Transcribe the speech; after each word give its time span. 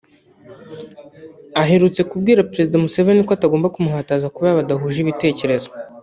ahretutse 1.61 2.01
kubwira 2.11 2.47
Perezida 2.51 2.81
Museveni 2.83 3.21
ko 3.27 3.31
atagomba 3.37 3.73
kumuhutaza 3.73 4.31
kubera 4.35 4.59
badahuje 4.59 4.97
ibitekerezo 5.01 5.69